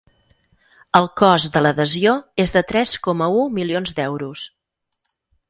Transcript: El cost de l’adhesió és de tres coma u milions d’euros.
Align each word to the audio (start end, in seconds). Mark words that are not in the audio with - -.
El 0.99 1.09
cost 1.21 1.57
de 1.57 1.63
l’adhesió 1.63 2.15
és 2.45 2.55
de 2.57 2.65
tres 2.73 2.95
coma 3.09 3.29
u 3.43 3.45
milions 3.59 3.95
d’euros. 4.01 4.49